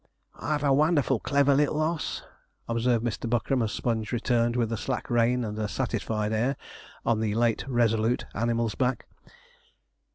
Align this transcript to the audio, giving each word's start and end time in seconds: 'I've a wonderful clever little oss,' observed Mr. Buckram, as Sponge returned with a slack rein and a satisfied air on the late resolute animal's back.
'I've 0.39 0.63
a 0.63 0.73
wonderful 0.73 1.19
clever 1.19 1.53
little 1.53 1.79
oss,' 1.79 2.23
observed 2.67 3.05
Mr. 3.05 3.29
Buckram, 3.29 3.61
as 3.63 3.71
Sponge 3.71 4.11
returned 4.11 4.55
with 4.55 4.71
a 4.73 4.75
slack 4.75 5.11
rein 5.11 5.43
and 5.43 5.59
a 5.59 5.67
satisfied 5.67 6.33
air 6.33 6.57
on 7.05 7.19
the 7.19 7.35
late 7.35 7.63
resolute 7.67 8.25
animal's 8.33 8.73
back. 8.73 9.05